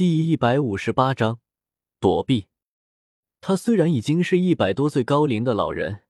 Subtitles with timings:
[0.00, 1.40] 第一百五十八章
[2.00, 2.46] 躲避。
[3.42, 6.04] 他虽然已经是一百多岁高龄的老人，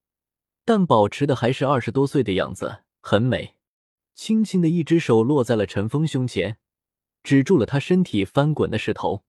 [0.64, 3.56] 但保持的还是二十多岁的样子，很美。
[4.14, 6.58] 轻轻的一只手落在了陈峰胸前，
[7.24, 9.24] 止住了他身体翻滚的势头。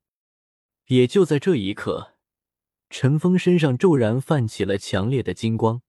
[0.90, 2.14] 也就在这一刻，
[2.92, 5.82] 陈峰身上骤然泛起了强烈的金光，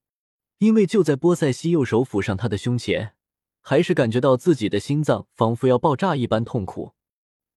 [0.60, 3.12] 因为就在波塞西右手抚上他的胸前，
[3.60, 6.94] 还是感觉到自己的心脏仿佛要爆炸一般痛苦。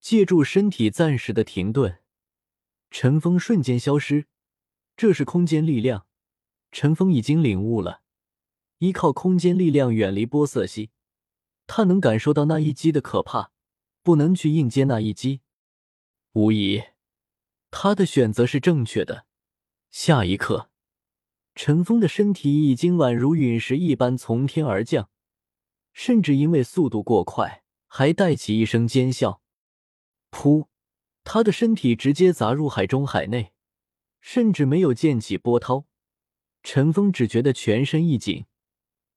[0.08, 1.98] 借助身体暂时的停顿，
[2.92, 4.28] 陈峰瞬间消失。
[4.96, 6.06] 这是空间力量，
[6.70, 8.02] 陈峰已经领悟了，
[8.78, 10.90] 依靠空间力量远离波瑟西，
[11.66, 13.50] 他能感受到那一击的可怕，
[14.04, 15.40] 不能去应接那一击。
[16.34, 16.84] 无疑，
[17.72, 19.26] 他的选择是正确的。
[19.90, 20.70] 下一刻，
[21.56, 25.10] 陈峰的身体已经宛如陨石一般从天而降，
[25.92, 29.42] 甚至因为速度过快，还带起一声尖笑。
[30.36, 30.66] 噗！
[31.24, 33.52] 他的身体直接砸入海中海内，
[34.20, 35.86] 甚至没有溅起波涛。
[36.62, 38.44] 陈峰只觉得全身一紧，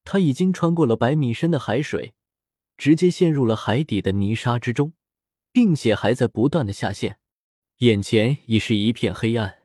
[0.06, 2.14] 他已经穿过了百米深的海水，
[2.78, 4.94] 直接陷入了海底的泥沙之中，
[5.52, 7.20] 并且还在不断的下陷。
[7.80, 9.64] 眼前已是一片黑暗，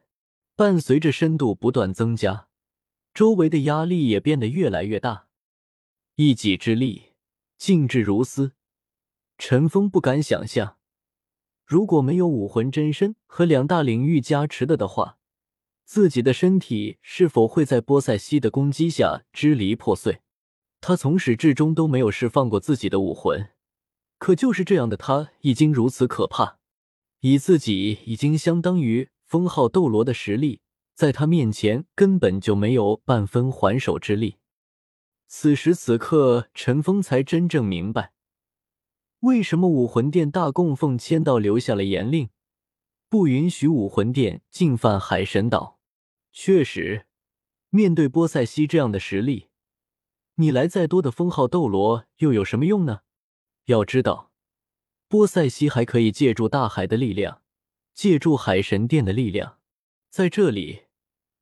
[0.56, 2.48] 伴随着深度不断增加，
[3.14, 5.28] 周围的压力也变得越来越大。
[6.16, 7.12] 一己之力，
[7.56, 8.54] 静至如斯。
[9.38, 10.78] 陈峰不敢想象。
[11.64, 15.18] 如果没有武魂真身和两大领域加持的的话，
[15.84, 20.20] 自己的身体是否会在波塞西的攻击下支离破碎？
[20.80, 23.50] 他从始至终都没有释放过自己的武魂，
[24.18, 26.58] 可就是这样的他已经如此可怕，
[27.20, 30.60] 以自己已经相当于封号斗罗的实力，
[30.94, 34.36] 在他面前根本就没有半分还手之力。
[35.26, 38.13] 此时此刻，陈峰才真正明白。
[39.24, 42.28] 为什么武魂殿大供奉签到留下了严令，
[43.08, 45.78] 不允许武魂殿进犯海神岛？
[46.30, 47.06] 确实，
[47.70, 49.48] 面对波塞西这样的实力，
[50.34, 53.00] 你来再多的封号斗罗又有什么用呢？
[53.64, 54.30] 要知道，
[55.08, 57.40] 波塞西还可以借助大海的力量，
[57.94, 59.58] 借助海神殿的力量，
[60.10, 60.82] 在这里，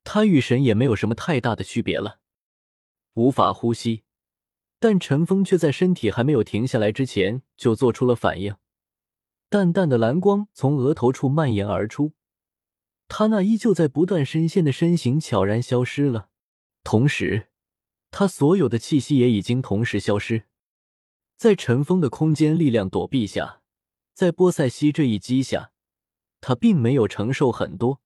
[0.05, 2.21] 他与神也没有什么太大的区别了，
[3.15, 4.05] 无法呼吸。
[4.83, 8.57] 但陈峰却在身体还没有停下来之前就做出了反应，
[9.49, 12.15] 淡淡的蓝光从额头处蔓延而出，
[13.07, 16.31] 他那依旧在不断深陷的身形悄然消失了，
[16.83, 17.47] 同时，
[18.11, 20.47] 他所有的气息也已经同时消失。
[21.37, 23.61] 在陈峰的空间力量躲避下，
[24.13, 25.71] 在波塞西这一击下，
[26.41, 28.01] 他并没有承受很多，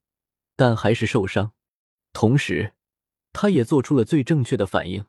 [0.54, 1.54] 但还是受伤。
[2.12, 2.75] 同时，
[3.32, 5.06] 他也做出了最正确的反应。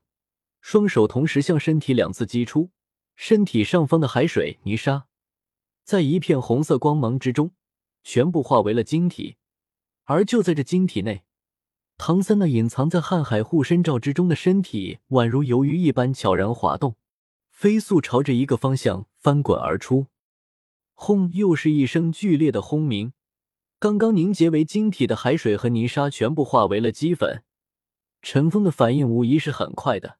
[0.69, 2.71] 双手同时向身体两次击出，
[3.15, 5.05] 身体上方的海水泥沙，
[5.85, 7.51] 在一片红色光芒之中，
[8.03, 9.37] 全部化为了晶体。
[10.03, 11.23] 而就在这晶体内，
[11.97, 16.97] 唐三那隐藏在瀚海护身罩之中的身体，宛如游鱼一般悄然滑动，
[17.49, 20.07] 飞速朝着一个方向翻滚而出。
[20.95, 21.31] 轰！
[21.31, 23.13] 又是一声剧烈的轰鸣，
[23.79, 27.45] 刚刚凝结为晶体的海水和泥沙全部化为了齑粉。
[28.21, 30.17] 陈峰的反应无疑是很快的。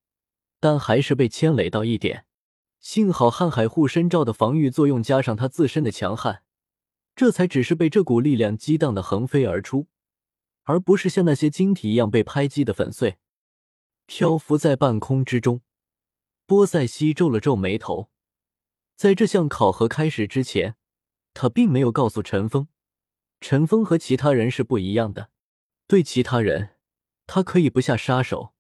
[0.60, 2.26] 但还是被牵累到一点，
[2.80, 6.44] 幸好瀚海护身罩的防御作用加上他自身的强悍，
[7.16, 9.88] 这才只是被这股力量激荡的横飞而出，
[10.64, 13.18] 而不是像那些晶体一样被拍击的粉碎。
[14.06, 15.62] 漂浮在半空之中，
[16.46, 18.10] 波塞西皱了皱眉头，
[18.96, 20.76] 在这项考核开始之前，
[21.34, 22.68] 他并没有告诉陈峰，
[23.42, 25.30] 陈峰和其他人是不一样的，
[25.88, 26.76] 对其他人，
[27.26, 28.54] 他可以不下杀手。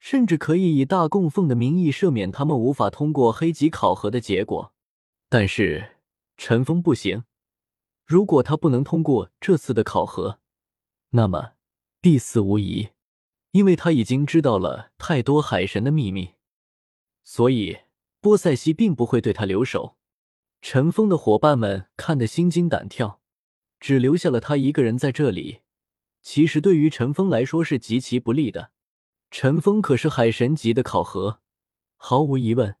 [0.00, 4.72] 甚至可以以大供奉的名义赦免他们无法通过黑级考核的结果，
[5.28, 5.96] 但是
[6.36, 7.24] 陈峰不行。
[8.06, 10.40] 如果他不能通过这次的考核，
[11.10, 11.52] 那么
[12.00, 12.88] 必死无疑，
[13.52, 16.30] 因为他已经知道了太多海神的秘密，
[17.22, 17.80] 所以
[18.20, 19.96] 波塞西并不会对他留手。
[20.62, 23.20] 陈峰的伙伴们看得心惊胆跳，
[23.78, 25.60] 只留下了他一个人在这里。
[26.22, 28.72] 其实对于陈峰来说是极其不利的。
[29.30, 31.40] 陈峰可是海神级的考核，
[31.96, 32.76] 毫无疑问，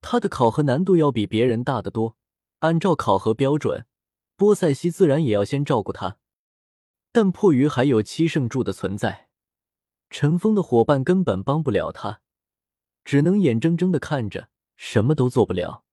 [0.00, 2.16] 他的考核难度要比别人大得多。
[2.60, 3.86] 按照考核标准，
[4.34, 6.18] 波塞西自然也要先照顾他。
[7.12, 9.28] 但迫于还有七圣柱的存在，
[10.10, 12.20] 陈峰的伙伴根本帮不了他，
[13.04, 15.84] 只能眼睁睁的看着，什么都做不了。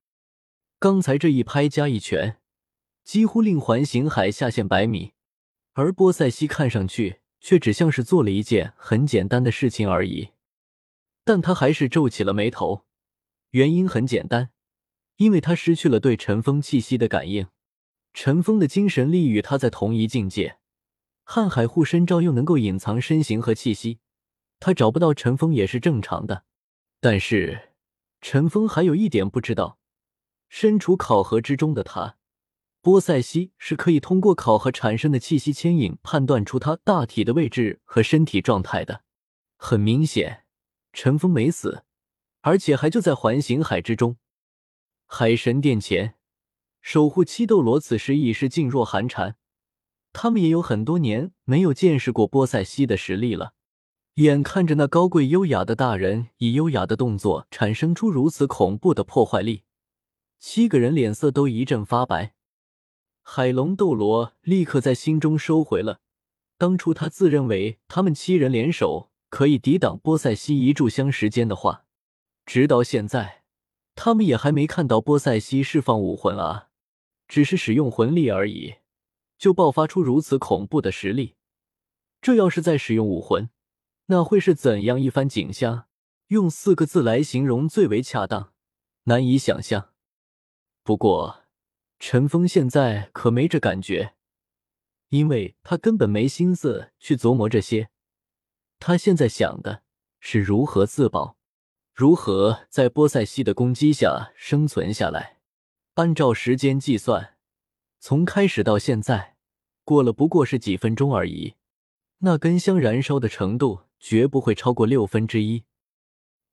[0.79, 2.41] 刚才这一拍加一拳，
[3.03, 5.13] 几乎令环形海下陷百米，
[5.73, 7.22] 而波塞西看上去。
[7.43, 10.29] 却只像是做了一件很简单的事情而已，
[11.25, 12.85] 但他还是皱起了眉头。
[13.51, 14.51] 原因很简单，
[15.17, 17.47] 因为他失去了对尘封气息的感应。
[18.13, 20.57] 尘封的精神力与他在同一境界，
[21.25, 23.99] 瀚海护身罩又能够隐藏身形和气息，
[24.61, 26.45] 他找不到尘封也是正常的。
[27.01, 27.73] 但是
[28.21, 29.79] 陈峰还有一点不知道，
[30.47, 32.15] 身处考核之中的他，
[32.83, 39.03] 波塞西是可以通过考核产生的气息牵引判断出他大体的位置和身体状态的。
[39.56, 40.44] 很明显，
[40.91, 41.85] 陈峰没死，
[42.41, 44.18] 而且还就在环形海之中。
[45.06, 46.15] 海神殿前，
[46.81, 49.38] 守护七斗罗此时已是噤若寒蝉。
[50.12, 53.53] 他们也有很多年没有见识过波塞西的实力了。
[54.15, 59.63] 眼看着那高贵优雅的大人以优雅的动作产生出如此恐怖的破坏力，
[60.38, 62.33] 七个人脸色都一阵发白。
[63.23, 66.01] 海龙斗罗立刻在心中收回了
[66.57, 71.85] 当初他自认为他们七人联手可以抵挡波塞西一炷香时间的话，
[72.45, 73.43] 直到现在。
[73.95, 76.69] 他们也还没看到波塞西释放武魂啊，
[77.27, 78.75] 只是使用魂力而已，
[79.37, 81.35] 就爆发出如此恐怖的实力。
[82.21, 83.49] 这要是再使用武魂，
[84.07, 85.85] 那会是怎样一番景象？
[86.27, 88.53] 用四个字来形容最为恰当，
[89.03, 89.89] 难以想象。
[90.83, 91.42] 不过，
[92.05, 94.15] 陈峰现在可没这感觉，
[95.07, 97.91] 因为他根本没心思去琢磨这些。
[98.77, 99.83] 他现在想的
[100.19, 101.38] 是如何自保。
[101.94, 105.38] 如何在波塞西的攻击下生存下来？
[105.94, 107.38] 按照时间计算，
[108.01, 109.38] 从开始到现在，
[109.85, 111.53] 过了不过是几分钟而已。
[112.17, 115.63] 那根香燃烧的程度绝不会超过六分之一。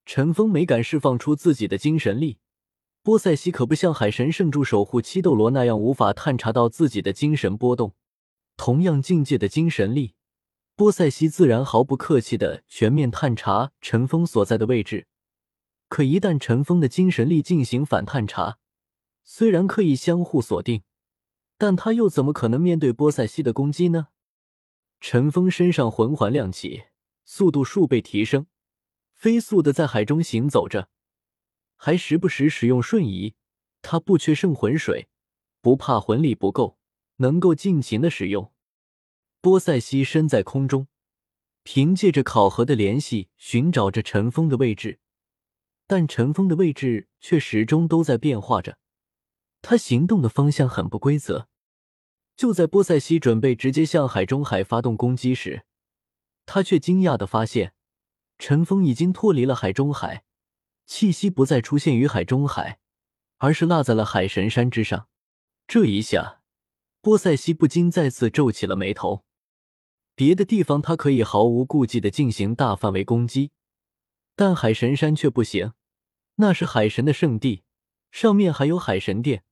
[0.07, 2.39] 陈峰没敢释放出自己的精神力，
[3.03, 7.95] 波塞西可不像海神圣柱守护七斗罗那样无法探查到自己的精神波动。
[8.59, 10.15] 同样境界的精神力，
[10.77, 15.07] 波塞西自然毫不客气的全面探查陈峰所在的位置。
[15.89, 18.59] 可一旦陈峰的精神力进行反探查，
[19.25, 20.83] 虽然可以相互锁定，
[21.57, 24.09] 但他又怎么可能面对波塞西的攻击呢？
[25.01, 26.83] 陈峰身上魂环亮起，
[27.25, 28.47] 速度数倍提升，
[29.15, 30.91] 飞速的在海中行走着，
[31.83, 33.35] 还时不时使用瞬移。
[33.81, 35.09] 他不缺圣魂水，
[35.63, 36.77] 不怕魂力不够，
[37.17, 38.53] 能够尽情的使用。
[39.41, 40.89] 波塞西身在空中，
[41.63, 44.99] 凭借着考核的联系，寻找着陈峰的位置。
[45.87, 48.77] 但陈峰的位置却始终都在变化着，
[49.63, 51.49] 他行动的方向很不规则。
[52.37, 55.65] 就在波塞西准备直接向海中海发动攻击时，
[56.45, 57.73] 他却惊讶的发现，
[58.39, 60.25] 陈峰已经脱离了海中海，
[60.91, 62.81] 气息不再出现于海中海，
[63.39, 65.07] 而是落在了海神山之上。
[65.69, 66.43] 这一下，
[67.01, 69.25] 波塞西不禁再次皱起了眉头。
[70.17, 73.53] 别的地方他可以毫无顾忌的进行大范围攻击，
[74.35, 75.75] 但海神山却不行。
[76.35, 77.63] 那是海神的圣地，
[78.11, 79.45] 上面还有海神殿。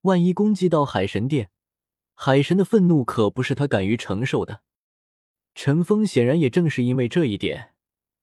[0.00, 1.50] 万一攻击到海神殿，
[2.14, 4.62] 海神的愤怒可不是他敢于承受的。
[5.54, 7.74] 陈峰显然也正是因为这一点，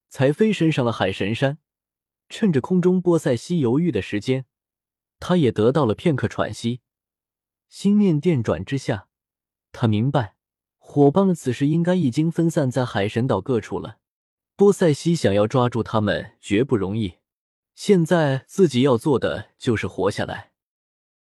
[0.09, 1.59] 才飞身上了海神山。
[2.29, 4.45] 趁着空中波塞西犹豫的时间，
[5.19, 6.81] 他也得到了片刻喘息。
[7.67, 9.07] 心念电转之下，
[9.71, 10.35] 他明白，
[10.77, 13.99] 伙伴们此时应该已经分散在海神岛各处了。
[14.55, 17.15] 波塞西想要抓住他们，绝不容易。
[17.73, 20.53] 现在自己要做的就是活下来。